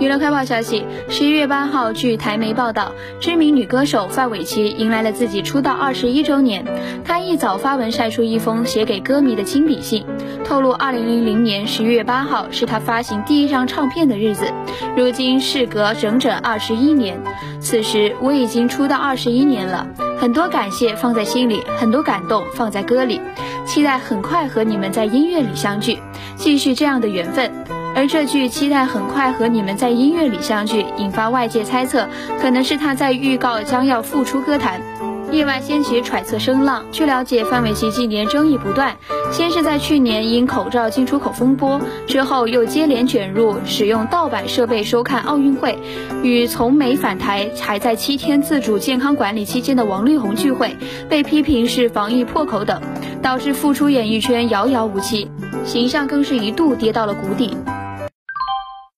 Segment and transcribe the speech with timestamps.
[0.00, 6.64] 娱乐快报消息：十一月八号，据台媒报道，知名女歌手范玮琪迎来了自己出道二十一周年。
[7.04, 10.04] 她一早发文晒出一封写给歌迷的亲笔信，
[10.44, 14.52] 透露二零零零年十一月八号是她发行第一张唱片的日子。
[14.96, 17.20] 如今事隔整整二十一年，
[17.60, 19.86] 此时我已经出道二十一年了，
[20.18, 23.20] 很多感谢放在心里，很多感动放在歌里，
[23.66, 25.98] 期待很快和你们在音乐里相聚，
[26.36, 27.50] 继续这样的缘分。
[27.98, 32.06] 而这句期待很快和你们在音乐里相聚，引发外界猜测，
[32.40, 34.80] 可能是他在预告将要复出歌坛，
[35.32, 36.84] 意外掀起揣测声浪。
[36.92, 38.96] 据了解，范玮琪近年争议不断，
[39.32, 45.76] 先是在去年因口罩进出口风波，之后又接连卷入使用盗版设备收看奥运会，
[46.22, 50.76] 与从美返台还在七天自主健康管理期间的王力宏聚会，
[51.08, 52.80] 被批评是防疫破口等，
[53.20, 55.28] 导致复出演艺圈遥遥无期，
[55.64, 57.56] 形象更是一度跌到了谷底。